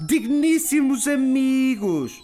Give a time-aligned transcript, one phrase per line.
[0.00, 2.22] digníssimos amigos!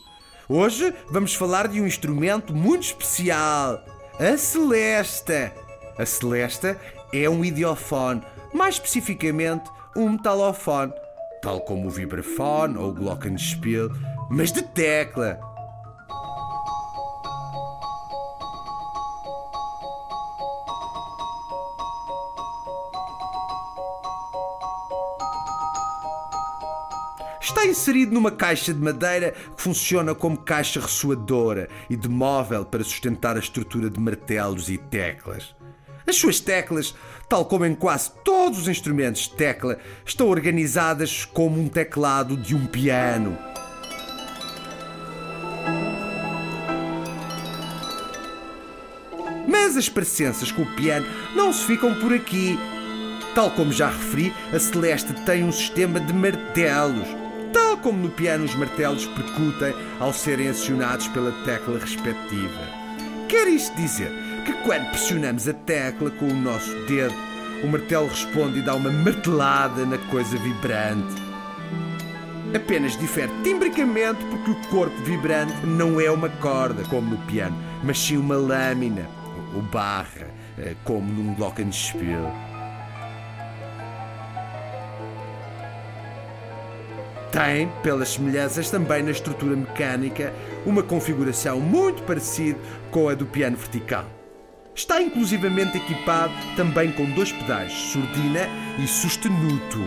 [0.49, 3.83] Hoje vamos falar de um instrumento muito especial,
[4.19, 5.53] a celesta.
[5.99, 6.81] A celesta
[7.13, 8.23] é um idiofone,
[8.53, 10.93] mais especificamente um metalofone,
[11.43, 13.91] tal como o vibrafone ou o glockenspiel,
[14.31, 15.41] mas de tecla.
[27.49, 32.85] Está inserido numa caixa de madeira que funciona como caixa ressoadora e de móvel para
[32.85, 35.57] sustentar a estrutura de martelos e teclas.
[36.07, 36.95] As suas teclas,
[37.27, 42.55] tal como em quase todos os instrumentos de tecla, estão organizadas como um teclado de
[42.55, 43.37] um piano.
[49.49, 52.59] Mas as parecenças com o piano não se ficam por aqui.
[53.35, 57.18] Tal como já referi, a Celeste tem um sistema de martelos.
[57.83, 62.61] Como no piano os martelos percutem ao serem acionados pela tecla respectiva.
[63.29, 64.11] Quer isto dizer
[64.45, 67.15] que quando pressionamos a tecla com o nosso dedo,
[67.63, 71.29] o martelo responde e dá uma martelada na coisa vibrante.
[72.55, 77.99] Apenas difere timbricamente porque o corpo vibrante não é uma corda, como no piano, mas
[77.99, 79.07] sim uma lâmina,
[79.55, 82.33] ou barra, eh, como num glockenspiel.
[87.39, 90.35] Tem, pelas semelhanças também na estrutura mecânica,
[90.67, 92.59] uma configuração muito parecida
[92.91, 94.05] com a do piano vertical.
[94.75, 98.41] Está inclusivamente equipado também com dois pedais, surdina
[98.83, 99.79] e sustenuto.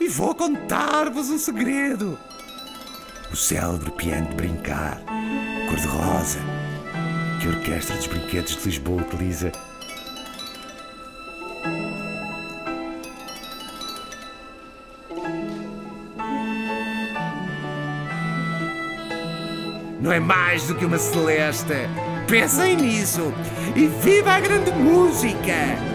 [0.00, 2.18] E vou contar-vos um segredo.
[3.34, 4.96] O célebre piano de brincar,
[5.68, 6.38] cor-de-rosa,
[7.40, 9.50] que a Orquestra dos Brinquedos de Lisboa utiliza.
[20.00, 21.74] Não é mais do que uma celeste.
[22.28, 23.34] Pensem nisso
[23.74, 25.93] e viva a grande música!